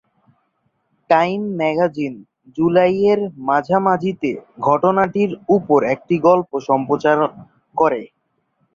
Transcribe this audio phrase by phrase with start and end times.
[1.09, 2.13] Time magazine
[2.57, 3.19] জুলাইয়ের
[3.47, 4.31] মাঝামাঝিতে
[4.61, 7.17] ঘটনাটির উপর একটি গল্প সম্প্রচার
[7.75, 8.01] করে।